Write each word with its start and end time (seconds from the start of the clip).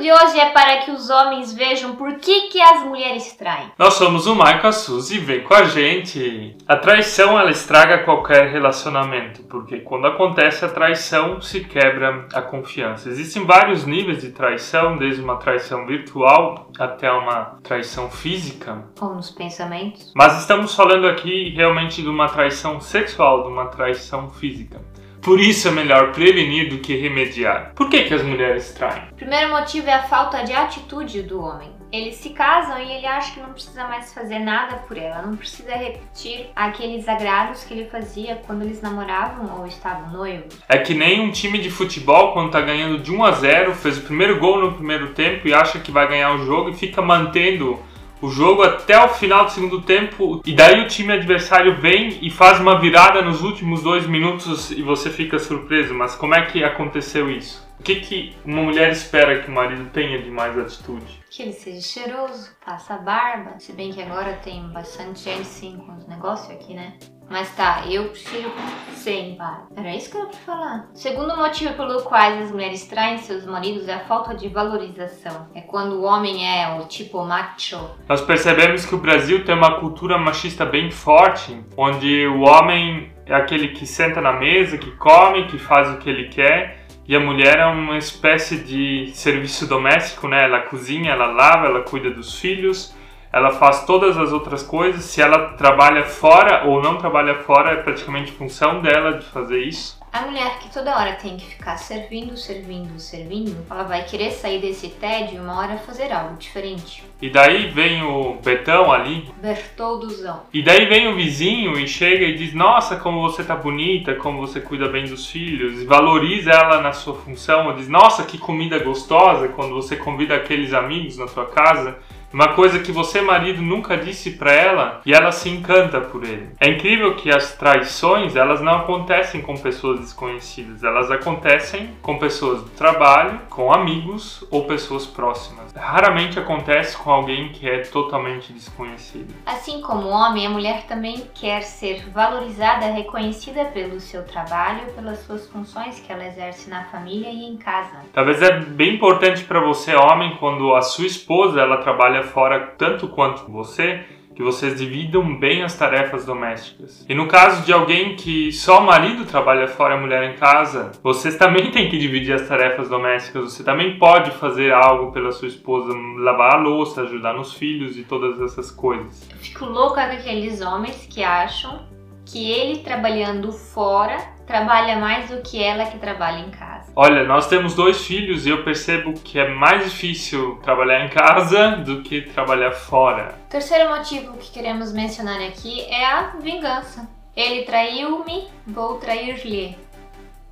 de 0.00 0.10
hoje 0.10 0.40
é 0.40 0.50
para 0.50 0.78
que 0.78 0.90
os 0.90 1.10
homens 1.10 1.52
vejam 1.52 1.94
por 1.94 2.14
que, 2.14 2.48
que 2.48 2.60
as 2.60 2.82
mulheres 2.82 3.34
traem. 3.34 3.70
Nós 3.78 3.94
somos 3.94 4.26
o 4.26 4.34
Maico 4.34 4.66
a 4.66 4.72
Suzy, 4.72 5.18
vem 5.18 5.42
com 5.42 5.54
a 5.54 5.64
gente. 5.64 6.56
A 6.66 6.76
traição 6.76 7.38
ela 7.38 7.50
estraga 7.50 8.04
qualquer 8.04 8.50
relacionamento, 8.50 9.42
porque 9.42 9.78
quando 9.80 10.06
acontece 10.06 10.64
a 10.64 10.68
traição 10.68 11.40
se 11.40 11.60
quebra 11.64 12.26
a 12.32 12.40
confiança. 12.40 13.08
Existem 13.10 13.44
vários 13.44 13.84
níveis 13.84 14.22
de 14.22 14.30
traição, 14.30 14.96
desde 14.96 15.22
uma 15.22 15.36
traição 15.36 15.86
virtual 15.86 16.70
até 16.78 17.10
uma 17.10 17.58
traição 17.62 18.10
física. 18.10 18.82
Ou 19.00 19.14
nos 19.14 19.30
pensamentos. 19.30 20.12
Mas 20.14 20.40
estamos 20.40 20.74
falando 20.74 21.06
aqui 21.06 21.50
realmente 21.50 22.00
de 22.00 22.08
uma 22.08 22.28
traição 22.28 22.80
sexual, 22.80 23.42
de 23.42 23.48
uma 23.48 23.66
traição 23.66 24.30
física. 24.30 24.80
Por 25.22 25.38
isso 25.38 25.68
é 25.68 25.70
melhor 25.70 26.12
prevenir 26.12 26.70
do 26.70 26.78
que 26.78 26.96
remediar. 26.96 27.72
Por 27.74 27.90
que, 27.90 28.04
que 28.04 28.14
as 28.14 28.22
mulheres 28.22 28.72
traem? 28.72 29.02
O 29.12 29.14
primeiro 29.16 29.50
motivo 29.50 29.86
é 29.88 29.92
a 29.92 30.02
falta 30.04 30.42
de 30.42 30.52
atitude 30.52 31.22
do 31.22 31.42
homem. 31.42 31.68
Eles 31.92 32.14
se 32.14 32.30
casam 32.30 32.78
e 32.78 32.90
ele 32.90 33.06
acha 33.06 33.34
que 33.34 33.40
não 33.40 33.52
precisa 33.52 33.86
mais 33.86 34.14
fazer 34.14 34.38
nada 34.38 34.76
por 34.76 34.96
ela, 34.96 35.22
não 35.22 35.36
precisa 35.36 35.72
repetir 35.72 36.48
aqueles 36.54 37.06
agrados 37.08 37.64
que 37.64 37.74
ele 37.74 37.90
fazia 37.90 38.40
quando 38.46 38.62
eles 38.62 38.80
namoravam 38.80 39.58
ou 39.58 39.66
estavam 39.66 40.10
noivos. 40.10 40.56
É 40.68 40.78
que 40.78 40.94
nem 40.94 41.20
um 41.20 41.32
time 41.32 41.58
de 41.58 41.68
futebol 41.68 42.32
quando 42.32 42.52
tá 42.52 42.60
ganhando 42.60 42.98
de 42.98 43.12
1 43.12 43.24
a 43.24 43.32
0, 43.32 43.74
fez 43.74 43.98
o 43.98 44.02
primeiro 44.02 44.38
gol 44.38 44.60
no 44.60 44.72
primeiro 44.72 45.08
tempo 45.08 45.48
e 45.48 45.52
acha 45.52 45.80
que 45.80 45.90
vai 45.90 46.08
ganhar 46.08 46.32
o 46.32 46.46
jogo 46.46 46.70
e 46.70 46.74
fica 46.74 47.02
mantendo 47.02 47.78
o 48.20 48.28
jogo 48.28 48.62
até 48.62 49.02
o 49.02 49.08
final 49.08 49.44
do 49.44 49.50
segundo 49.50 49.82
tempo 49.82 50.42
e 50.44 50.52
daí 50.52 50.80
o 50.80 50.88
time 50.88 51.12
adversário 51.12 51.76
vem 51.80 52.18
e 52.20 52.30
faz 52.30 52.60
uma 52.60 52.78
virada 52.78 53.22
nos 53.22 53.42
últimos 53.42 53.82
dois 53.82 54.06
minutos 54.06 54.70
e 54.70 54.82
você 54.82 55.10
fica 55.10 55.38
surpreso. 55.38 55.94
Mas 55.94 56.14
como 56.14 56.34
é 56.34 56.44
que 56.46 56.62
aconteceu 56.62 57.30
isso? 57.30 57.68
O 57.78 57.82
que, 57.82 57.96
que 57.96 58.36
uma 58.44 58.62
mulher 58.62 58.92
espera 58.92 59.40
que 59.40 59.50
o 59.50 59.54
marido 59.54 59.88
tenha 59.90 60.20
de 60.20 60.30
mais 60.30 60.58
atitude? 60.58 61.20
Que 61.30 61.44
ele 61.44 61.52
seja 61.52 61.80
cheiroso, 61.80 62.50
faça 62.60 62.98
barba. 62.98 63.58
Se 63.58 63.72
bem 63.72 63.90
que 63.90 64.02
agora 64.02 64.34
tem 64.44 64.68
bastante 64.68 65.20
gente 65.20 65.46
sim 65.46 65.78
com 65.78 65.96
os 65.96 66.06
negócios 66.06 66.50
aqui, 66.50 66.74
né? 66.74 66.98
Mas 67.30 67.54
tá, 67.54 67.84
eu 67.88 68.08
prefiro 68.08 68.50
sem 68.92 69.36
barba. 69.36 69.68
Era 69.76 69.94
isso 69.94 70.10
que 70.10 70.16
eu 70.16 70.26
ia 70.26 70.32
falar. 70.32 70.88
O 70.92 70.96
segundo 70.96 71.36
motivo 71.36 71.74
pelo 71.74 72.02
qual 72.02 72.20
as 72.20 72.50
mulheres 72.50 72.86
traem 72.88 73.18
seus 73.18 73.46
maridos 73.46 73.88
é 73.88 73.94
a 73.94 74.00
falta 74.00 74.34
de 74.34 74.48
valorização. 74.48 75.48
É 75.54 75.60
quando 75.60 75.92
o 75.92 76.02
homem 76.02 76.44
é 76.44 76.76
o 76.80 76.88
tipo 76.88 77.24
macho. 77.24 77.78
Nós 78.08 78.20
percebemos 78.20 78.84
que 78.84 78.96
o 78.96 78.98
Brasil 78.98 79.44
tem 79.44 79.54
uma 79.54 79.78
cultura 79.78 80.18
machista 80.18 80.66
bem 80.66 80.90
forte, 80.90 81.64
onde 81.76 82.26
o 82.26 82.40
homem 82.40 83.12
é 83.24 83.34
aquele 83.34 83.68
que 83.68 83.86
senta 83.86 84.20
na 84.20 84.32
mesa, 84.32 84.76
que 84.76 84.90
come, 84.96 85.46
que 85.46 85.56
faz 85.56 85.88
o 85.88 85.98
que 85.98 86.10
ele 86.10 86.28
quer 86.28 86.80
e 87.10 87.16
a 87.16 87.18
mulher 87.18 87.58
é 87.58 87.66
uma 87.66 87.98
espécie 87.98 88.58
de 88.58 89.10
serviço 89.14 89.66
doméstico, 89.66 90.28
né? 90.28 90.44
Ela 90.44 90.60
cozinha, 90.60 91.10
ela 91.10 91.26
lava, 91.26 91.66
ela 91.66 91.80
cuida 91.82 92.08
dos 92.08 92.38
filhos, 92.38 92.94
ela 93.32 93.52
faz 93.52 93.84
todas 93.84 94.16
as 94.18 94.32
outras 94.32 94.62
coisas. 94.62 95.04
Se 95.04 95.22
ela 95.22 95.50
trabalha 95.50 96.04
fora 96.04 96.66
ou 96.66 96.82
não 96.82 96.96
trabalha 96.96 97.36
fora, 97.42 97.72
é 97.72 97.82
praticamente 97.82 98.32
função 98.32 98.80
dela 98.80 99.18
de 99.18 99.26
fazer 99.26 99.62
isso. 99.62 100.00
A 100.12 100.22
mulher 100.22 100.58
que 100.58 100.72
toda 100.72 100.96
hora 100.96 101.12
tem 101.12 101.36
que 101.36 101.46
ficar 101.46 101.76
servindo, 101.76 102.36
servindo, 102.36 102.98
servindo, 102.98 103.64
ela 103.70 103.84
vai 103.84 104.02
querer 104.02 104.32
sair 104.32 104.60
desse 104.60 104.88
tédio 104.88 105.40
uma 105.40 105.56
hora 105.56 105.78
fazer 105.78 106.10
algo 106.10 106.36
diferente. 106.36 107.04
E 107.22 107.30
daí 107.30 107.68
vem 107.68 108.02
o 108.02 108.34
Betão 108.42 108.90
ali. 108.90 109.32
Bertolduzão. 109.40 110.42
E 110.52 110.64
daí 110.64 110.86
vem 110.86 111.06
o 111.06 111.14
vizinho 111.14 111.78
e 111.78 111.86
chega 111.86 112.24
e 112.24 112.36
diz: 112.36 112.52
Nossa, 112.52 112.96
como 112.96 113.22
você 113.22 113.44
tá 113.44 113.54
bonita, 113.54 114.16
como 114.16 114.44
você 114.44 114.60
cuida 114.60 114.88
bem 114.88 115.04
dos 115.04 115.28
filhos. 115.28 115.80
E 115.80 115.84
valoriza 115.84 116.50
ela 116.50 116.80
na 116.80 116.92
sua 116.92 117.14
função. 117.14 117.72
Diz: 117.76 117.88
Nossa, 117.88 118.24
que 118.24 118.36
comida 118.36 118.80
gostosa 118.80 119.46
quando 119.46 119.76
você 119.76 119.94
convida 119.94 120.34
aqueles 120.34 120.74
amigos 120.74 121.18
na 121.18 121.28
sua 121.28 121.46
casa. 121.46 121.96
Uma 122.32 122.54
coisa 122.54 122.78
que 122.78 122.92
você, 122.92 123.20
marido, 123.20 123.60
nunca 123.60 123.96
disse 123.96 124.30
para 124.30 124.52
ela 124.52 125.00
e 125.04 125.12
ela 125.12 125.32
se 125.32 125.48
encanta 125.48 126.00
por 126.00 126.22
ele. 126.22 126.50
É 126.60 126.68
incrível 126.68 127.16
que 127.16 127.28
as 127.28 127.56
traições, 127.56 128.36
elas 128.36 128.60
não 128.60 128.76
acontecem 128.76 129.42
com 129.42 129.56
pessoas 129.56 129.98
desconhecidas, 129.98 130.84
elas 130.84 131.10
acontecem 131.10 131.90
com 132.00 132.18
pessoas 132.18 132.62
do 132.62 132.70
trabalho, 132.70 133.40
com 133.50 133.72
amigos 133.72 134.46
ou 134.48 134.64
pessoas 134.64 135.06
próximas. 135.06 135.72
Raramente 135.74 136.38
acontece 136.38 136.96
com 136.96 137.10
alguém 137.10 137.48
que 137.48 137.68
é 137.68 137.78
totalmente 137.80 138.52
desconhecido. 138.52 139.34
Assim 139.44 139.80
como 139.80 140.06
o 140.06 140.10
homem, 140.10 140.46
a 140.46 140.50
mulher 140.50 140.84
também 140.86 141.28
quer 141.34 141.62
ser 141.62 142.08
valorizada, 142.10 142.86
reconhecida 142.92 143.64
pelo 143.64 143.98
seu 143.98 144.24
trabalho, 144.24 144.86
pelas 144.94 145.18
suas 145.24 145.48
funções 145.48 145.98
que 145.98 146.12
ela 146.12 146.24
exerce 146.24 146.70
na 146.70 146.84
família 146.84 147.28
e 147.28 147.44
em 147.44 147.56
casa. 147.56 148.02
Talvez 148.12 148.40
é 148.40 148.60
bem 148.60 148.94
importante 148.94 149.42
para 149.42 149.58
você, 149.58 149.96
homem, 149.96 150.36
quando 150.38 150.76
a 150.76 150.82
sua 150.82 151.06
esposa 151.06 151.60
ela 151.60 151.78
trabalha 151.78 152.19
fora 152.22 152.74
tanto 152.78 153.08
quanto 153.08 153.50
você, 153.50 154.04
que 154.34 154.42
vocês 154.42 154.78
dividam 154.78 155.38
bem 155.38 155.62
as 155.62 155.76
tarefas 155.76 156.24
domésticas. 156.24 157.04
E 157.06 157.14
no 157.14 157.28
caso 157.28 157.62
de 157.62 157.72
alguém 157.72 158.16
que 158.16 158.50
só 158.52 158.80
o 158.80 158.86
marido 158.86 159.26
trabalha 159.26 159.68
fora 159.68 159.94
e 159.94 159.98
a 159.98 160.00
mulher 160.00 160.24
em 160.30 160.36
casa, 160.36 160.92
vocês 161.02 161.36
também 161.36 161.70
têm 161.70 161.90
que 161.90 161.98
dividir 161.98 162.32
as 162.32 162.48
tarefas 162.48 162.88
domésticas. 162.88 163.52
Você 163.52 163.62
também 163.62 163.98
pode 163.98 164.30
fazer 164.30 164.72
algo 164.72 165.12
pela 165.12 165.30
sua 165.30 165.48
esposa, 165.48 165.92
lavar 166.16 166.54
a 166.54 166.58
louça, 166.58 167.02
ajudar 167.02 167.34
nos 167.34 167.52
filhos 167.52 167.98
e 167.98 168.02
todas 168.02 168.40
essas 168.40 168.70
coisas. 168.70 169.28
Eu 169.30 169.36
fico 169.36 169.66
louca 169.66 170.06
com 170.06 170.14
aqueles 170.14 170.62
homens 170.62 171.06
que 171.10 171.22
acham 171.22 171.86
que 172.24 172.50
ele 172.50 172.78
trabalhando 172.78 173.52
fora 173.52 174.16
trabalha 174.50 174.98
mais 174.98 175.30
do 175.30 175.40
que 175.42 175.62
ela 175.62 175.86
que 175.86 175.98
trabalha 175.98 176.40
em 176.40 176.50
casa. 176.50 176.92
Olha, 176.96 177.24
nós 177.24 177.46
temos 177.46 177.76
dois 177.76 178.04
filhos 178.04 178.46
e 178.46 178.50
eu 178.50 178.64
percebo 178.64 179.12
que 179.12 179.38
é 179.38 179.48
mais 179.48 179.84
difícil 179.84 180.58
trabalhar 180.60 181.04
em 181.04 181.08
casa 181.08 181.76
do 181.76 182.02
que 182.02 182.22
trabalhar 182.22 182.72
fora. 182.72 183.36
O 183.46 183.48
terceiro 183.48 183.88
motivo 183.88 184.36
que 184.38 184.50
queremos 184.50 184.92
mencionar 184.92 185.40
aqui 185.40 185.82
é 185.82 186.04
a 186.04 186.32
vingança. 186.40 187.08
Ele 187.36 187.62
traiu-me, 187.62 188.48
vou 188.66 188.98
trair-lhe. 188.98 189.78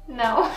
Não. 0.06 0.46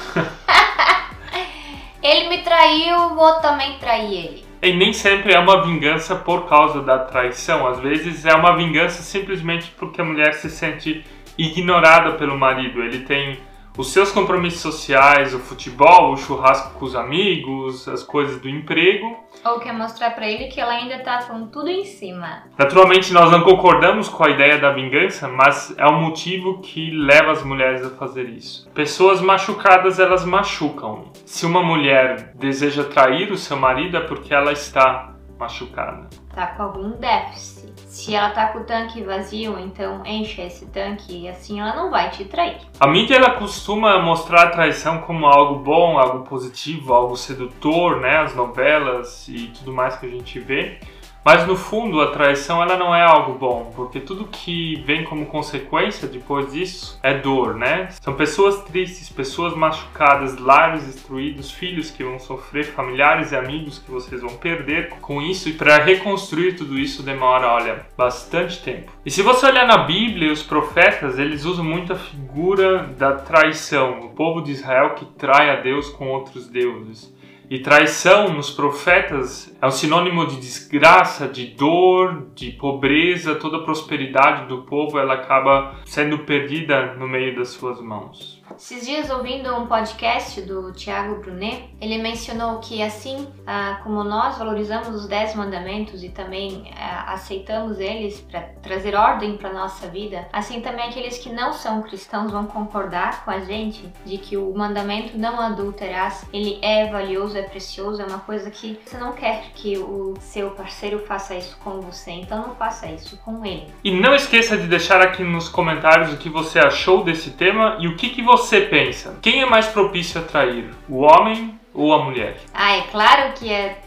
ele 2.03 2.29
me 2.29 2.43
traiu, 2.43 3.15
vou 3.15 3.39
também 3.39 3.79
trair 3.79 4.13
ele. 4.13 4.45
E 4.61 4.71
nem 4.73 4.93
sempre 4.93 5.33
é 5.33 5.39
uma 5.39 5.63
vingança 5.63 6.15
por 6.15 6.47
causa 6.47 6.83
da 6.83 6.99
traição. 6.99 7.67
Às 7.67 7.79
vezes 7.79 8.23
é 8.23 8.35
uma 8.35 8.55
vingança 8.55 9.01
simplesmente 9.01 9.73
porque 9.79 9.99
a 9.99 10.05
mulher 10.05 10.35
se 10.35 10.51
sente 10.51 11.03
ignorada 11.37 12.13
pelo 12.13 12.37
marido. 12.37 12.81
Ele 12.81 12.99
tem 12.99 13.39
os 13.77 13.91
seus 13.91 14.11
compromissos 14.11 14.59
sociais, 14.59 15.33
o 15.33 15.39
futebol, 15.39 16.11
o 16.11 16.17
churrasco 16.17 16.77
com 16.77 16.85
os 16.85 16.95
amigos, 16.95 17.87
as 17.87 18.03
coisas 18.03 18.39
do 18.41 18.49
emprego. 18.49 19.17
Ou 19.45 19.59
quer 19.59 19.73
mostrar 19.73 20.11
para 20.11 20.29
ele 20.29 20.47
que 20.47 20.59
ela 20.59 20.73
ainda 20.73 20.99
tá 20.99 21.23
com 21.23 21.47
tudo 21.47 21.69
em 21.69 21.85
cima. 21.85 22.43
Naturalmente, 22.57 23.13
nós 23.13 23.31
não 23.31 23.43
concordamos 23.43 24.09
com 24.09 24.25
a 24.25 24.29
ideia 24.29 24.57
da 24.57 24.71
vingança, 24.71 25.27
mas 25.27 25.73
é 25.77 25.85
o 25.85 25.99
motivo 25.99 26.59
que 26.59 26.91
leva 26.91 27.31
as 27.31 27.43
mulheres 27.43 27.85
a 27.85 27.89
fazer 27.91 28.27
isso. 28.29 28.69
Pessoas 28.73 29.21
machucadas, 29.21 29.99
elas 29.99 30.25
machucam. 30.25 31.05
Se 31.25 31.45
uma 31.45 31.63
mulher 31.63 32.33
deseja 32.35 32.83
trair 32.83 33.31
o 33.31 33.37
seu 33.37 33.57
marido, 33.57 33.97
é 33.97 34.01
porque 34.01 34.33
ela 34.33 34.51
está 34.51 35.15
machucada. 35.41 36.07
Tá 36.33 36.47
com 36.47 36.63
algum 36.63 36.91
déficit. 36.91 37.73
Se 37.87 38.15
ela 38.15 38.29
tá 38.29 38.47
com 38.47 38.59
o 38.59 38.63
tanque 38.63 39.03
vazio, 39.03 39.59
então 39.59 40.05
enche 40.05 40.41
esse 40.41 40.67
tanque 40.67 41.23
e 41.23 41.27
assim 41.27 41.59
ela 41.59 41.75
não 41.75 41.89
vai 41.89 42.09
te 42.11 42.23
trair. 42.25 42.57
A 42.79 42.87
mídia 42.87 43.15
ela 43.15 43.31
costuma 43.31 43.99
mostrar 43.99 44.43
a 44.43 44.49
traição 44.51 44.99
como 44.99 45.25
algo 45.25 45.59
bom, 45.59 45.97
algo 45.97 46.23
positivo, 46.23 46.93
algo 46.93 47.17
sedutor, 47.17 47.99
né? 47.99 48.17
As 48.17 48.35
novelas 48.35 49.27
e 49.27 49.47
tudo 49.47 49.73
mais 49.73 49.97
que 49.97 50.05
a 50.05 50.09
gente 50.09 50.39
vê. 50.39 50.79
Mas 51.23 51.45
no 51.45 51.55
fundo, 51.55 52.01
a 52.01 52.11
traição 52.11 52.63
ela 52.63 52.75
não 52.75 52.95
é 52.95 53.03
algo 53.03 53.37
bom, 53.37 53.71
porque 53.75 53.99
tudo 53.99 54.25
que 54.25 54.81
vem 54.85 55.03
como 55.03 55.27
consequência 55.27 56.07
depois 56.07 56.51
disso 56.51 56.99
é 57.03 57.13
dor, 57.13 57.53
né? 57.53 57.89
São 58.01 58.15
pessoas 58.15 58.63
tristes, 58.63 59.07
pessoas 59.09 59.55
machucadas, 59.55 60.39
lares 60.39 60.85
destruídos, 60.85 61.51
filhos 61.51 61.91
que 61.91 62.03
vão 62.03 62.17
sofrer, 62.17 62.65
familiares 62.65 63.31
e 63.31 63.35
amigos 63.35 63.77
que 63.77 63.91
vocês 63.91 64.21
vão 64.21 64.35
perder 64.35 64.89
com 64.99 65.21
isso 65.21 65.47
e 65.47 65.53
para 65.53 65.77
reconstruir 65.77 66.55
tudo 66.55 66.77
isso 66.77 67.03
demora, 67.03 67.47
olha, 67.47 67.85
bastante 67.95 68.61
tempo. 68.63 68.91
E 69.05 69.11
se 69.11 69.21
você 69.21 69.45
olhar 69.45 69.67
na 69.67 69.77
Bíblia, 69.77 70.31
os 70.31 70.41
profetas, 70.41 71.19
eles 71.19 71.45
usam 71.45 71.63
muito 71.63 71.93
a 71.93 71.97
figura 71.97 72.83
da 72.97 73.13
traição, 73.13 73.99
o 74.01 74.09
povo 74.09 74.41
de 74.41 74.51
Israel 74.51 74.95
que 74.95 75.05
trai 75.05 75.51
a 75.51 75.61
Deus 75.61 75.89
com 75.89 76.07
outros 76.07 76.47
deuses. 76.47 77.13
E 77.51 77.59
traição 77.59 78.29
nos 78.33 78.49
profetas 78.49 79.53
é 79.61 79.67
um 79.67 79.71
sinônimo 79.71 80.25
de 80.25 80.37
desgraça, 80.37 81.27
de 81.27 81.47
dor, 81.47 82.27
de 82.33 82.51
pobreza, 82.51 83.35
toda 83.35 83.57
a 83.57 83.63
prosperidade 83.63 84.47
do 84.47 84.61
povo 84.61 84.97
ela 84.97 85.15
acaba 85.15 85.75
sendo 85.83 86.19
perdida 86.19 86.93
no 86.93 87.09
meio 87.09 87.35
das 87.35 87.49
suas 87.49 87.81
mãos. 87.81 88.40
Esses 88.57 88.85
dias, 88.85 89.09
ouvindo 89.09 89.53
um 89.55 89.67
podcast 89.67 90.41
do 90.41 90.71
Tiago 90.73 91.21
Brunet, 91.21 91.69
ele 91.79 91.97
mencionou 91.97 92.59
que 92.59 92.81
assim 92.81 93.27
ah, 93.45 93.79
como 93.83 94.03
nós 94.03 94.37
valorizamos 94.37 94.89
os 94.89 95.07
Dez 95.07 95.35
Mandamentos 95.35 96.03
e 96.03 96.09
também 96.09 96.71
ah, 96.77 97.13
aceitamos 97.13 97.79
eles 97.79 98.19
para 98.19 98.41
trazer 98.61 98.95
ordem 98.95 99.37
para 99.37 99.53
nossa 99.53 99.87
vida, 99.87 100.27
assim 100.31 100.61
também 100.61 100.89
aqueles 100.89 101.17
que 101.17 101.29
não 101.29 101.53
são 101.53 101.81
cristãos 101.81 102.31
vão 102.31 102.45
concordar 102.45 103.23
com 103.23 103.31
a 103.31 103.39
gente 103.39 103.91
de 104.05 104.17
que 104.17 104.37
o 104.37 104.53
mandamento 104.55 105.17
não 105.17 105.39
adulterarás, 105.39 106.25
ele 106.31 106.59
é 106.61 106.89
valioso, 106.89 107.37
é 107.37 107.43
precioso, 107.43 108.01
é 108.01 108.05
uma 108.05 108.19
coisa 108.19 108.49
que 108.51 108.79
você 108.85 108.97
não 108.97 109.13
quer 109.13 109.51
que 109.53 109.77
o 109.77 110.13
seu 110.19 110.51
parceiro 110.51 110.99
faça 110.99 111.35
isso 111.35 111.57
com 111.63 111.81
você, 111.81 112.11
então 112.11 112.47
não 112.47 112.55
faça 112.55 112.87
isso 112.87 113.17
com 113.17 113.45
ele. 113.45 113.67
E 113.83 113.91
não 113.91 114.13
esqueça 114.13 114.57
de 114.57 114.67
deixar 114.67 115.01
aqui 115.01 115.23
nos 115.23 115.49
comentários 115.49 116.13
o 116.13 116.17
que 116.17 116.29
você 116.29 116.59
achou 116.59 117.03
desse 117.03 117.31
tema 117.31 117.77
e 117.79 117.87
o 117.87 117.95
que, 117.95 118.09
que 118.09 118.21
você 118.21 118.40
você 118.41 118.61
pensa? 118.61 119.17
Quem 119.21 119.41
é 119.41 119.45
mais 119.45 119.67
propício 119.67 120.19
a 120.19 120.23
trair? 120.23 120.69
O 120.89 121.01
homem 121.01 121.59
ou 121.73 121.93
a 121.93 122.03
mulher? 122.03 122.37
Ah, 122.53 122.77
é 122.77 122.81
claro 122.81 123.33
que 123.33 123.51
é. 123.51 123.77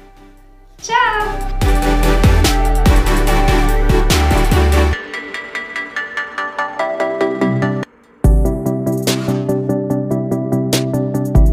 Tchau! 0.80 2.03